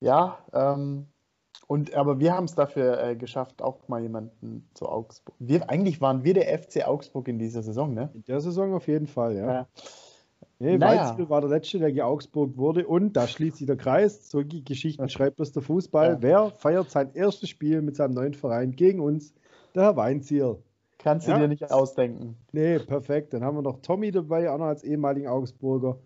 ja 0.00 0.38
ähm, 0.52 1.11
und, 1.72 1.94
aber 1.94 2.20
wir 2.20 2.34
haben 2.34 2.44
es 2.44 2.54
dafür 2.54 3.02
äh, 3.02 3.16
geschafft, 3.16 3.62
auch 3.62 3.88
mal 3.88 4.02
jemanden 4.02 4.68
zu 4.74 4.88
Augsburg. 4.88 5.34
Wir, 5.38 5.70
eigentlich 5.70 6.00
waren 6.00 6.24
wir 6.24 6.34
der 6.34 6.58
FC 6.58 6.86
Augsburg 6.86 7.28
in 7.28 7.38
dieser 7.38 7.62
Saison, 7.62 7.94
ne? 7.94 8.10
In 8.14 8.24
der 8.24 8.40
Saison 8.40 8.74
auf 8.74 8.88
jeden 8.88 9.06
Fall, 9.06 9.36
ja. 9.36 9.46
ja. 9.46 9.66
Nee, 10.58 10.78
naja. 10.78 11.08
Weinziel 11.08 11.28
war 11.28 11.40
der 11.40 11.50
Letzte, 11.50 11.78
der 11.78 11.92
geaugsburgt 11.92 12.56
wurde 12.56 12.86
und 12.86 13.14
da 13.14 13.26
schließt 13.26 13.56
sich 13.56 13.66
der 13.66 13.76
Kreis. 13.76 14.30
So 14.30 14.42
Geschichten 14.44 15.08
schreibt 15.08 15.36
bloß 15.36 15.52
der 15.52 15.62
Fußball. 15.62 16.08
Ja. 16.10 16.18
Wer 16.22 16.50
feiert 16.50 16.90
sein 16.90 17.10
erstes 17.14 17.48
Spiel 17.48 17.82
mit 17.82 17.96
seinem 17.96 18.14
neuen 18.14 18.34
Verein 18.34 18.72
gegen 18.72 19.00
uns? 19.00 19.34
der 19.74 19.82
Herr 19.84 19.96
Weinziel. 19.96 20.58
Kannst 20.98 21.26
du 21.26 21.32
ja. 21.32 21.38
dir 21.38 21.48
nicht 21.48 21.70
ausdenken. 21.72 22.36
Nee, 22.52 22.78
perfekt. 22.78 23.34
Dann 23.34 23.42
haben 23.42 23.56
wir 23.56 23.62
noch 23.62 23.80
Tommy 23.82 24.12
dabei, 24.12 24.50
auch 24.50 24.58
noch 24.58 24.66
als 24.66 24.84
ehemaligen 24.84 25.26
Augsburger. 25.26 25.98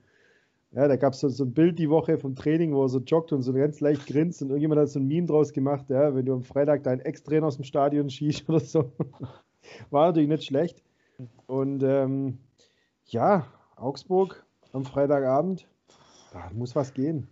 Ja, 0.73 0.89
da 0.89 0.97
gab 0.97 1.15
es 1.15 1.21
so, 1.21 1.29
so, 1.29 1.45
ein 1.45 1.55
Bild 1.55 1.79
die 1.79 1.89
Woche 1.89 2.19
vom 2.19 2.35
Training, 2.35 2.75
wo 2.75 2.83
er 2.83 2.89
so 2.89 2.99
joggt 2.99 3.33
und 3.33 3.43
so 3.43 3.53
ganz 3.53 3.81
leicht 3.81 4.07
grinst 4.07 4.43
und 4.43 4.49
irgendjemand 4.49 4.81
hat 4.81 4.89
so 4.89 4.99
ein 4.99 5.07
Meme 5.07 5.27
draus 5.27 5.53
gemacht, 5.53 5.89
ja, 5.89 6.15
wenn 6.15 6.27
du 6.27 6.35
am 6.35 6.43
Freitag 6.43 6.83
deinen 6.83 7.01
Ex-Trainer 7.01 7.47
aus 7.47 7.57
dem 7.57 7.65
Stadion 7.65 8.11
schießt 8.11 8.49
oder 8.49 8.61
so. 8.61 8.93
War 9.91 10.09
natürlich 10.09 10.29
nicht 10.29 10.45
schlecht. 10.45 10.83
Und 11.47 11.83
ähm, 11.83 12.39
ja, 13.07 13.47
Augsburg 13.77 14.45
am 14.73 14.85
Freitagabend, 14.85 15.67
da 16.33 16.51
muss 16.53 16.77
was 16.77 16.93
gehen. 16.93 17.29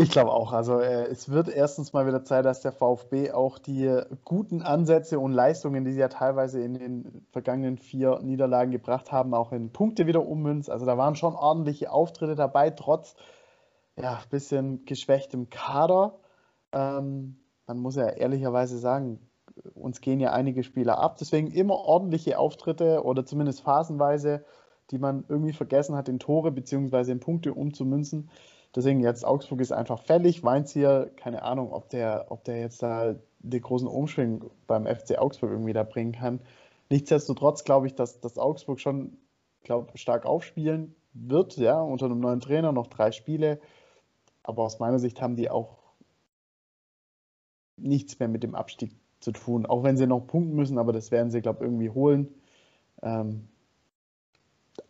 Ich 0.00 0.10
glaube 0.10 0.30
auch. 0.32 0.52
Also 0.52 0.78
äh, 0.78 1.06
es 1.08 1.28
wird 1.28 1.48
erstens 1.48 1.92
mal 1.92 2.06
wieder 2.06 2.22
Zeit, 2.22 2.44
dass 2.44 2.60
der 2.60 2.70
VfB 2.70 3.32
auch 3.32 3.58
die 3.58 4.00
guten 4.24 4.62
Ansätze 4.62 5.18
und 5.18 5.32
Leistungen, 5.32 5.84
die 5.84 5.90
sie 5.90 5.98
ja 5.98 6.06
teilweise 6.08 6.62
in 6.62 6.74
den 6.74 7.26
vergangenen 7.32 7.78
vier 7.78 8.20
Niederlagen 8.22 8.70
gebracht 8.70 9.10
haben, 9.10 9.34
auch 9.34 9.50
in 9.50 9.72
Punkte 9.72 10.06
wieder 10.06 10.24
ummünzt. 10.24 10.70
Also 10.70 10.86
da 10.86 10.96
waren 10.96 11.16
schon 11.16 11.34
ordentliche 11.34 11.90
Auftritte 11.90 12.36
dabei, 12.36 12.70
trotz 12.70 13.16
ja 13.96 14.20
bisschen 14.30 14.84
geschwächtem 14.84 15.50
Kader. 15.50 16.20
Ähm, 16.70 17.40
man 17.66 17.78
muss 17.80 17.96
ja 17.96 18.06
ehrlicherweise 18.06 18.78
sagen, 18.78 19.18
uns 19.74 20.00
gehen 20.00 20.20
ja 20.20 20.32
einige 20.32 20.62
Spieler 20.62 20.98
ab. 20.98 21.16
Deswegen 21.18 21.50
immer 21.50 21.74
ordentliche 21.74 22.38
Auftritte 22.38 23.02
oder 23.02 23.26
zumindest 23.26 23.62
phasenweise, 23.62 24.44
die 24.92 24.98
man 24.98 25.24
irgendwie 25.28 25.52
vergessen 25.52 25.96
hat, 25.96 26.08
in 26.08 26.20
Tore 26.20 26.52
bzw. 26.52 27.10
in 27.10 27.18
Punkte 27.18 27.52
umzumünzen. 27.52 28.30
Deswegen 28.78 29.00
jetzt 29.00 29.24
Augsburg 29.24 29.60
ist 29.60 29.72
einfach 29.72 30.04
fällig. 30.04 30.44
Weinzier, 30.44 31.10
keine 31.16 31.42
Ahnung, 31.42 31.72
ob 31.72 31.88
der, 31.90 32.26
ob 32.28 32.44
der 32.44 32.60
jetzt 32.60 32.80
da 32.80 33.16
den 33.40 33.60
großen 33.60 33.88
Umschwung 33.88 34.52
beim 34.68 34.86
FC 34.86 35.18
Augsburg 35.18 35.50
irgendwie 35.50 35.72
da 35.72 35.82
bringen 35.82 36.12
kann. 36.12 36.38
Nichtsdestotrotz 36.88 37.64
glaube 37.64 37.88
ich, 37.88 37.96
dass, 37.96 38.20
dass 38.20 38.38
Augsburg 38.38 38.78
schon 38.78 39.16
glaub, 39.64 39.98
stark 39.98 40.26
aufspielen 40.26 40.94
wird, 41.12 41.56
ja, 41.56 41.80
unter 41.80 42.06
einem 42.06 42.20
neuen 42.20 42.38
Trainer, 42.38 42.70
noch 42.70 42.86
drei 42.86 43.10
Spiele. 43.10 43.58
Aber 44.44 44.62
aus 44.62 44.78
meiner 44.78 45.00
Sicht 45.00 45.20
haben 45.20 45.34
die 45.34 45.50
auch 45.50 45.78
nichts 47.78 48.16
mehr 48.20 48.28
mit 48.28 48.44
dem 48.44 48.54
Abstieg 48.54 48.94
zu 49.18 49.32
tun. 49.32 49.66
Auch 49.66 49.82
wenn 49.82 49.96
sie 49.96 50.06
noch 50.06 50.24
punkten 50.24 50.54
müssen, 50.54 50.78
aber 50.78 50.92
das 50.92 51.10
werden 51.10 51.32
sie, 51.32 51.40
glaube 51.40 51.58
ich, 51.58 51.62
irgendwie 51.64 51.90
holen. 51.90 52.28
Ähm, 53.02 53.48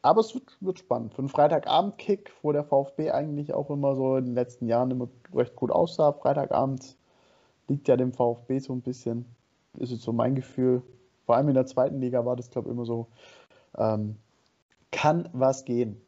aber 0.03 0.21
es 0.21 0.35
wird, 0.35 0.57
wird, 0.61 0.79
spannend. 0.79 1.15
Für 1.15 1.21
einen 1.21 1.29
Freitagabend-Kick, 1.29 2.33
wo 2.43 2.53
der 2.53 2.65
VfB 2.65 3.11
eigentlich 3.11 3.55
auch 3.55 3.71
immer 3.71 3.95
so 3.95 4.17
in 4.17 4.27
den 4.27 4.35
letzten 4.35 4.67
Jahren 4.67 4.91
immer 4.91 5.09
recht 5.35 5.57
gut 5.57 5.71
aussah. 5.71 6.13
Freitagabend 6.13 6.97
liegt 7.69 7.89
ja 7.89 7.97
dem 7.97 8.13
VfB 8.13 8.59
so 8.59 8.73
ein 8.73 8.83
bisschen, 8.83 9.27
ist 9.79 9.93
es 9.93 10.03
so 10.03 10.13
mein 10.13 10.35
Gefühl. 10.35 10.83
Vor 11.27 11.37
allem 11.37 11.49
in 11.49 11.55
der 11.55 11.67
zweiten 11.67 12.01
Liga 12.01 12.25
war 12.25 12.37
das, 12.37 12.51
glaube 12.51 12.69
ich, 12.69 12.75
immer 12.75 12.85
so. 12.85 13.09
Ähm, 13.77 14.17
kann 14.91 15.29
was 15.33 15.65
gehen. 15.65 16.01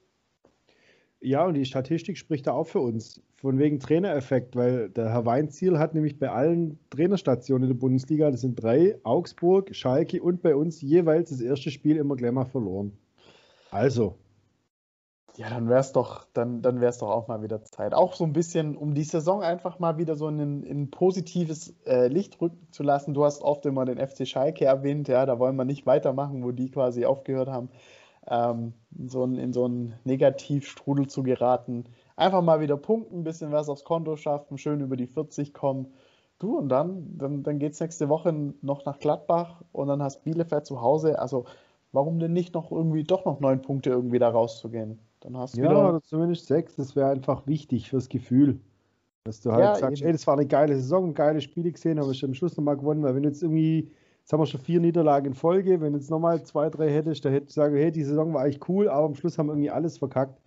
Ja, 1.21 1.45
und 1.45 1.55
die 1.55 1.67
Statistik 1.67 2.17
spricht 2.17 2.47
da 2.47 2.53
auch 2.53 2.67
für 2.67 2.81
uns. 2.81 3.21
Von 3.37 3.59
wegen 3.59 3.79
Trainereffekt, 3.79 4.57
weil 4.57 4.89
der 4.89 5.11
Herr 5.11 5.27
Weinziel 5.27 5.79
hat 5.79 5.95
nämlich 5.95 6.19
bei 6.19 6.31
allen 6.31 6.79
Trainerstationen 6.89 7.69
in 7.69 7.75
der 7.75 7.81
Bundesliga, 7.81 8.31
das 8.31 8.41
sind 8.41 8.63
drei, 8.63 8.99
Augsburg, 9.03 9.75
Schalke 9.75 10.23
und 10.23 10.41
bei 10.41 10.57
uns 10.57 10.81
jeweils 10.81 11.31
das 11.31 11.41
erste 11.41 11.71
Spiel 11.71 11.97
immer 11.97 12.17
gleich 12.17 12.49
verloren. 12.49 12.93
Also. 13.71 14.17
Ja, 15.37 15.49
dann 15.49 15.69
wäre 15.69 15.81
es 15.81 15.93
doch, 15.93 16.27
dann, 16.33 16.61
dann 16.61 16.81
doch 16.81 17.03
auch 17.03 17.29
mal 17.29 17.41
wieder 17.41 17.63
Zeit. 17.63 17.95
Auch 17.95 18.15
so 18.15 18.25
ein 18.25 18.33
bisschen, 18.33 18.77
um 18.77 18.95
die 18.95 19.05
Saison 19.05 19.43
einfach 19.43 19.79
mal 19.79 19.97
wieder 19.97 20.17
so 20.17 20.29
in 20.29 20.39
ein 20.39 20.91
positives 20.91 21.75
äh, 21.87 22.09
Licht 22.09 22.41
rücken 22.41 22.67
zu 22.73 22.83
lassen. 22.83 23.15
Du 23.15 23.25
hast 23.25 23.41
oft 23.41 23.65
immer 23.65 23.85
den 23.85 24.05
FC 24.05 24.27
Schalke 24.27 24.65
erwähnt, 24.65 25.07
ja, 25.09 25.25
da 25.27 25.39
wollen 25.39 25.57
wir 25.57 25.65
nicht 25.65 25.87
weitermachen, 25.87 26.43
wo 26.43 26.51
die 26.51 26.71
quasi 26.71 27.07
aufgehört 27.07 27.49
haben 27.49 27.71
ähm, 28.27 28.75
in, 28.97 29.09
so 29.09 29.23
einen, 29.23 29.37
in 29.39 29.53
so 29.53 29.65
einen 29.65 29.95
Negativstrudel 30.05 31.07
zu 31.09 31.23
geraten. 31.23 31.85
Einfach 32.17 32.43
mal 32.43 32.61
wieder 32.61 32.77
punkten, 32.77 33.21
ein 33.21 33.25
bisschen 33.25 33.53
was 33.53 33.69
aufs 33.69 33.85
Konto 33.85 34.17
schaffen, 34.17 34.59
schön 34.59 34.81
über 34.81 34.97
die 34.97 35.07
40 35.07 35.55
kommen. 35.55 35.93
Du, 36.39 36.57
und 36.57 36.69
dann, 36.71 37.19
dann, 37.19 37.43
dann 37.43 37.59
geht 37.59 37.73
es 37.73 37.81
nächste 37.81 38.09
Woche 38.09 38.33
noch 38.63 38.85
nach 38.85 38.99
Gladbach 38.99 39.63
und 39.73 39.89
dann 39.89 40.03
hast 40.03 40.25
Bielefeld 40.25 40.65
zu 40.67 40.81
Hause. 40.81 41.19
Also, 41.19 41.45
warum 41.93 42.19
denn 42.19 42.33
nicht 42.33 42.55
noch 42.55 42.71
irgendwie 42.71 43.05
doch 43.05 43.25
noch 43.25 43.41
neun 43.41 43.63
Punkte 43.63 43.91
irgendwie 43.91 44.19
da 44.19 44.29
rauszugehen? 44.29 44.99
Dann 45.21 45.37
hast 45.37 45.57
ja, 45.57 45.65
wieder... 45.65 45.89
oder 45.89 46.03
zumindest 46.03 46.47
sechs. 46.47 46.77
Das 46.77 46.97
wäre 46.97 47.11
einfach 47.11 47.47
wichtig 47.47 47.91
fürs 47.91 48.09
Gefühl. 48.09 48.61
Dass 49.25 49.41
du 49.43 49.53
halt 49.53 49.61
ja, 49.63 49.75
sagst, 49.75 50.01
eben. 50.01 50.07
ey, 50.07 50.13
das 50.13 50.27
war 50.27 50.35
eine 50.35 50.47
geile 50.47 50.75
Saison, 50.77 51.13
geile 51.13 51.41
Spiele 51.41 51.71
gesehen, 51.71 51.99
aber 51.99 52.11
ich 52.11 52.25
am 52.25 52.35
Schluss 52.35 52.57
nochmal 52.57 52.79
gewonnen, 52.79 53.03
weil 53.03 53.15
wenn 53.15 53.23
du 53.23 53.29
jetzt 53.29 53.43
irgendwie 53.43 53.91
Jetzt 54.31 54.33
haben 54.33 54.43
wir 54.43 54.47
schon 54.47 54.61
vier 54.61 54.79
Niederlagen 54.79 55.27
in 55.27 55.35
Folge. 55.35 55.81
Wenn 55.81 55.95
jetzt 55.95 56.09
nochmal 56.09 56.43
zwei, 56.45 56.71
drei 56.71 56.89
hättest, 56.89 57.25
da 57.25 57.31
hätte 57.31 57.47
ich 57.49 57.55
sagen, 57.55 57.75
hey, 57.75 57.91
die 57.91 58.05
Saison 58.05 58.33
war 58.33 58.43
eigentlich 58.43 58.69
cool, 58.69 58.89
aber 58.89 59.07
am 59.07 59.17
Schluss 59.17 59.39
haben 59.39 59.47
wir 59.47 59.55
irgendwie 59.55 59.71
alles 59.71 59.99
verkackt. 59.99 60.41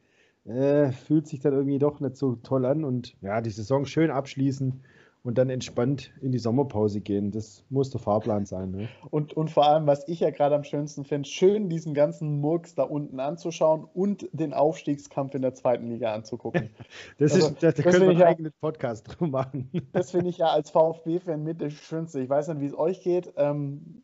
Äh, 0.45 0.91
fühlt 0.91 1.27
sich 1.27 1.41
dann 1.41 1.53
irgendwie 1.53 1.79
doch 1.79 1.99
nicht 1.99 2.15
so 2.15 2.35
toll 2.35 2.65
an 2.65 2.85
und 2.85 3.15
ja, 3.21 3.41
die 3.41 3.49
Saison 3.49 3.85
schön 3.85 4.09
abschließen 4.09 4.81
und 5.23 5.37
dann 5.37 5.49
entspannt 5.49 6.11
in 6.21 6.33
die 6.33 6.37
Sommerpause 6.37 6.99
gehen. 6.99 7.31
Das 7.31 7.63
muss 7.69 7.89
der 7.89 8.01
Fahrplan 8.01 8.45
sein. 8.45 8.71
Ne? 8.71 8.89
Und, 9.09 9.33
und 9.33 9.49
vor 9.49 9.65
allem, 9.65 9.87
was 9.87 10.05
ich 10.07 10.19
ja 10.19 10.31
gerade 10.31 10.53
am 10.53 10.65
schönsten 10.65 11.05
finde, 11.05 11.29
schön 11.29 11.69
diesen 11.69 11.93
ganzen 11.93 12.41
Murks 12.41 12.75
da 12.75 12.83
unten 12.83 13.19
anzuschauen 13.21 13.87
und 13.93 14.27
den 14.33 14.53
Aufstiegskampf 14.53 15.33
in 15.33 15.41
der 15.41 15.53
zweiten 15.53 15.87
Liga 15.87 16.13
anzugucken. 16.13 16.69
das 17.17 17.33
also, 17.33 17.47
ist, 17.47 17.63
da, 17.63 17.71
da 17.71 17.83
können 17.83 18.01
wir 18.01 18.09
einen 18.09 18.19
ja, 18.19 18.27
eigenen 18.27 18.53
Podcast 18.59 19.07
drum 19.07 19.31
machen. 19.31 19.69
das 19.93 20.11
finde 20.11 20.29
ich 20.29 20.39
ja 20.39 20.47
als 20.47 20.69
VfB-Fan 20.71 21.41
mit 21.41 21.61
das 21.61 21.73
Schönste. 21.73 22.19
Ich 22.19 22.29
weiß 22.29 22.49
nicht, 22.49 22.59
wie 22.59 22.67
es 22.67 22.77
euch 22.77 23.01
geht. 23.01 23.31
Ähm, 23.37 24.03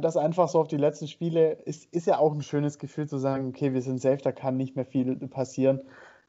das 0.00 0.16
einfach 0.16 0.48
so 0.48 0.60
auf 0.60 0.68
die 0.68 0.78
letzten 0.78 1.08
Spiele 1.08 1.52
ist, 1.64 1.92
ist 1.92 2.06
ja 2.06 2.18
auch 2.18 2.32
ein 2.32 2.42
schönes 2.42 2.78
Gefühl 2.78 3.06
zu 3.06 3.18
sagen, 3.18 3.48
okay, 3.48 3.74
wir 3.74 3.82
sind 3.82 4.00
safe, 4.00 4.18
da 4.22 4.32
kann 4.32 4.56
nicht 4.56 4.76
mehr 4.76 4.86
viel 4.86 5.14
passieren. 5.28 5.80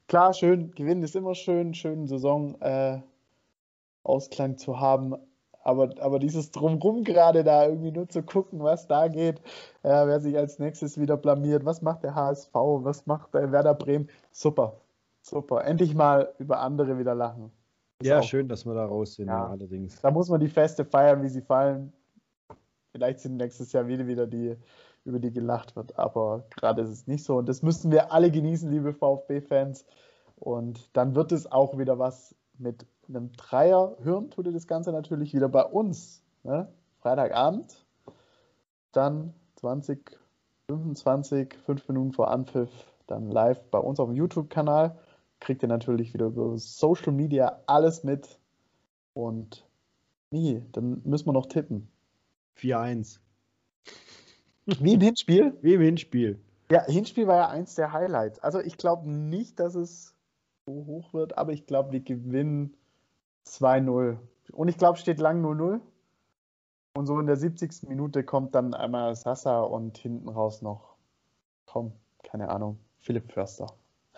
Klar, 0.08 0.34
schön, 0.34 0.72
gewinnen 0.72 1.04
ist 1.04 1.16
immer 1.16 1.36
schön, 1.36 1.74
schöne 1.74 2.08
Saison. 2.08 2.60
Äh, 2.62 3.00
Ausklang 4.06 4.58
zu 4.58 4.80
haben. 4.80 5.16
Aber, 5.64 5.90
aber 6.00 6.20
dieses 6.20 6.52
Drumrum 6.52 7.04
gerade 7.04 7.44
da 7.44 7.66
irgendwie 7.66 7.92
nur 7.92 8.08
zu 8.08 8.22
gucken, 8.22 8.62
was 8.62 8.88
da 8.88 9.08
geht, 9.08 9.40
äh, 9.82 10.06
wer 10.06 10.20
sich 10.20 10.38
als 10.38 10.60
nächstes 10.60 11.00
wieder 11.00 11.18
blamiert, 11.18 11.66
was 11.66 11.82
macht 11.82 12.04
der 12.04 12.14
HSV, 12.14 12.54
was 12.54 13.08
macht 13.08 13.34
der 13.34 13.52
Werder 13.52 13.74
Bremen, 13.74 14.08
super, 14.32 14.82
super. 15.22 15.66
Endlich 15.66 15.96
mal 15.96 16.34
über 16.38 16.60
andere 16.60 17.00
wieder 17.00 17.16
lachen. 17.16 17.52
Ist 18.00 18.08
ja, 18.08 18.20
auch, 18.20 18.24
schön, 18.24 18.48
dass 18.48 18.66
wir 18.66 18.76
da 18.76 18.86
raus 18.86 19.16
sind, 19.16 19.28
ja, 19.28 19.48
allerdings. 19.48 20.00
Da 20.02 20.12
muss 20.12 20.30
man 20.30 20.40
die 20.40 20.50
Feste 20.50 20.86
feiern, 20.86 21.24
wie 21.24 21.30
sie 21.30 21.42
fallen. 21.42 21.92
Vielleicht 22.92 23.22
sind 23.22 23.38
nächstes 23.38 23.72
Jahr 23.72 23.88
wieder, 23.88 24.06
wieder 24.06 24.28
die, 24.28 24.56
über 25.04 25.20
die 25.20 25.32
gelacht 25.32 25.76
wird, 25.76 25.98
aber 25.98 26.46
gerade 26.50 26.84
ist 26.84 26.90
es 26.90 27.08
nicht 27.08 27.24
so. 27.24 27.38
Und 27.38 27.50
das 27.50 27.64
müssen 27.64 27.92
wir 27.92 28.12
alle 28.12 28.30
genießen, 28.30 28.70
liebe 28.70 28.94
VfB-Fans. 28.94 29.86
Und 30.36 30.96
dann 30.96 31.16
wird 31.16 31.32
es 31.32 31.52
auch 31.52 31.78
wieder 31.78 31.98
was 31.98 32.36
mit 32.58 32.86
einem 33.10 33.32
Dreier 33.34 33.98
hören 34.02 34.30
tut 34.30 34.46
ihr 34.46 34.52
das 34.52 34.68
Ganze 34.68 34.92
natürlich 34.92 35.34
wieder 35.34 35.50
bei 35.50 35.64
uns. 35.64 36.24
Ne? 36.44 36.68
Freitagabend, 37.00 37.86
dann 38.92 39.34
20, 39.58 40.18
25, 40.68 41.56
5 41.66 41.88
Minuten 41.90 42.12
vor 42.12 42.32
Anpfiff, 42.32 42.70
dann 43.08 43.30
live 43.30 43.62
bei 43.70 43.80
uns 43.80 44.00
auf 44.00 44.10
dem 44.10 44.16
YouTube-Kanal. 44.16 44.98
Kriegt 45.40 45.62
ihr 45.64 45.70
natürlich 45.70 46.14
wieder 46.14 46.28
über 46.28 46.58
Social 46.58 47.12
Media 47.12 47.62
alles 47.68 48.04
mit. 48.04 48.40
Und 49.14 49.66
wie, 50.32 50.64
dann 50.72 51.02
müssen 51.04 51.28
wir 51.28 51.34
noch 51.34 51.46
tippen. 51.46 51.90
4-1. 52.58 53.20
Wie 54.66 54.94
im 54.94 55.02
Hinspiel? 55.02 55.58
Wie 55.62 55.76
im 55.76 55.82
Hinspiel. 55.82 56.40
Ja, 56.72 56.84
Hinspiel 56.86 57.28
war 57.28 57.36
ja 57.36 57.50
eins 57.50 57.76
der 57.76 57.94
Highlights. 57.94 58.40
Also 58.40 58.60
ich 58.60 58.78
glaube 58.78 59.10
nicht, 59.10 59.60
dass 59.60 59.76
es 59.76 60.16
so 60.66 60.74
hoch 60.86 61.14
wird, 61.14 61.38
aber 61.38 61.54
ich 61.54 61.68
glaube, 61.68 61.92
wir 61.92 62.00
gewinnen 62.00 62.76
2-0. 63.48 64.18
Und 64.52 64.68
ich 64.68 64.78
glaube, 64.78 64.98
steht 64.98 65.20
lang 65.20 65.44
0-0. 65.44 65.80
Und 66.96 67.06
so 67.08 67.20
in 67.20 67.26
der 67.28 67.36
70. 67.36 67.90
Minute 67.90 68.24
kommt 68.24 68.56
dann 68.56 68.74
einmal 68.74 69.16
Sasa 69.16 69.60
und 69.60 69.98
hinten 69.98 70.30
raus 70.30 70.62
noch, 70.62 70.96
komm, 71.66 71.92
keine 72.24 72.48
Ahnung, 72.50 72.80
Philipp 73.00 73.34
Förster. 73.34 73.68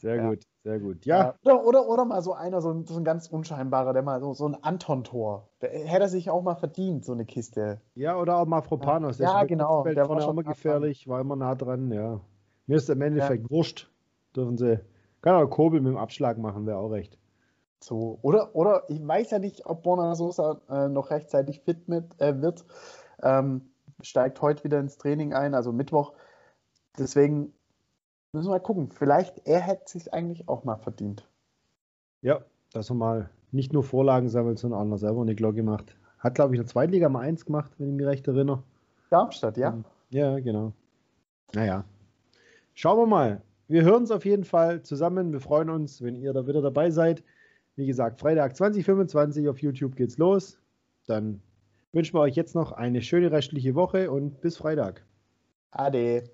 sehr 0.00 0.16
ja. 0.16 0.28
gut, 0.28 0.46
sehr 0.64 0.80
gut. 0.80 1.04
Ja. 1.04 1.34
Oder, 1.44 1.66
oder, 1.66 1.86
oder 1.86 2.04
mal 2.06 2.22
so 2.22 2.32
einer, 2.32 2.62
so 2.62 2.70
ein, 2.70 2.86
so 2.86 2.96
ein 2.96 3.04
ganz 3.04 3.28
unscheinbarer, 3.28 3.92
der 3.92 4.00
mal 4.02 4.18
so, 4.20 4.32
so 4.32 4.46
ein 4.46 4.54
Anton-Tor. 4.54 5.50
Hätte 5.60 6.04
er 6.04 6.08
sich 6.08 6.30
auch 6.30 6.42
mal 6.42 6.54
verdient, 6.54 7.04
so 7.04 7.12
eine 7.12 7.26
Kiste. 7.26 7.82
Ja, 7.94 8.16
oder 8.16 8.38
auch 8.38 8.46
mal 8.46 8.62
Propanos. 8.62 9.18
Ja, 9.18 9.44
genau. 9.44 9.84
Der 9.84 10.08
war 10.08 10.22
schon 10.22 10.30
immer 10.30 10.42
gefährlich, 10.44 11.06
war 11.06 11.20
immer 11.20 11.36
nah 11.36 11.54
dran, 11.54 11.92
ja. 11.92 12.20
Mir 12.66 12.76
ist 12.76 12.88
im 12.88 13.02
Endeffekt 13.02 13.42
ja. 13.42 13.50
wurscht, 13.50 13.90
dürfen 14.34 14.56
sie 14.56 14.80
kann 15.22 15.34
auch 15.34 15.48
Kobel 15.48 15.80
mit 15.80 15.92
dem 15.92 15.98
Abschlag 15.98 16.38
machen, 16.38 16.66
wäre 16.66 16.78
auch 16.78 16.90
recht. 16.90 17.18
So, 17.82 18.18
oder, 18.22 18.54
oder 18.54 18.84
ich 18.88 19.06
weiß 19.06 19.30
ja 19.30 19.38
nicht, 19.38 19.66
ob 19.66 19.82
Borna 19.82 20.14
Sosa 20.14 20.60
äh, 20.68 20.88
noch 20.88 21.10
rechtzeitig 21.10 21.60
fit 21.60 21.88
mit, 21.88 22.20
äh, 22.20 22.40
wird. 22.40 22.64
Ähm, 23.22 23.70
steigt 24.02 24.40
heute 24.42 24.64
wieder 24.64 24.78
ins 24.80 24.98
Training 24.98 25.32
ein, 25.32 25.54
also 25.54 25.72
Mittwoch. 25.72 26.12
Deswegen 26.98 27.52
müssen 28.32 28.48
wir 28.48 28.52
mal 28.52 28.60
gucken. 28.60 28.90
Vielleicht 28.90 29.46
er 29.46 29.60
hätte 29.60 29.90
sich 29.90 30.12
eigentlich 30.12 30.48
auch 30.48 30.64
mal 30.64 30.76
verdient. 30.76 31.26
Ja, 32.22 32.40
dass 32.72 32.90
er 32.90 32.96
mal 32.96 33.30
nicht 33.50 33.72
nur 33.72 33.82
Vorlagen 33.82 34.28
sammelt, 34.28 34.58
sondern 34.58 34.80
auch 34.80 34.84
noch 34.84 34.98
selber 34.98 35.22
eine 35.22 35.34
Glocke 35.34 35.62
macht. 35.62 35.96
Hat, 36.18 36.34
glaube 36.34 36.54
ich, 36.54 36.58
in 36.58 36.64
der 36.64 36.70
zweiten 36.70 36.92
Liga 36.92 37.08
mal 37.08 37.20
eins 37.20 37.46
gemacht, 37.46 37.72
wenn 37.78 37.88
ich 37.88 37.94
mich 37.94 38.06
recht 38.06 38.28
erinnere. 38.28 38.62
Darmstadt, 39.08 39.56
ja. 39.56 39.76
Ja, 40.10 40.38
genau. 40.38 40.72
Naja. 41.54 41.84
Schauen 42.74 42.98
wir 42.98 43.06
mal. 43.06 43.42
Wir 43.70 43.84
hören 43.84 44.02
uns 44.02 44.10
auf 44.10 44.24
jeden 44.24 44.42
Fall 44.42 44.82
zusammen. 44.82 45.32
Wir 45.32 45.38
freuen 45.38 45.70
uns, 45.70 46.02
wenn 46.02 46.16
ihr 46.16 46.32
da 46.32 46.44
wieder 46.48 46.60
dabei 46.60 46.90
seid. 46.90 47.22
Wie 47.76 47.86
gesagt, 47.86 48.18
Freitag 48.18 48.56
2025 48.56 49.48
auf 49.48 49.62
YouTube 49.62 49.94
geht's 49.94 50.18
los. 50.18 50.58
Dann 51.06 51.40
wünschen 51.92 52.14
wir 52.14 52.20
euch 52.22 52.34
jetzt 52.34 52.56
noch 52.56 52.72
eine 52.72 53.00
schöne 53.00 53.30
restliche 53.30 53.76
Woche 53.76 54.10
und 54.10 54.40
bis 54.40 54.56
Freitag. 54.56 55.06
Ade. 55.70 56.24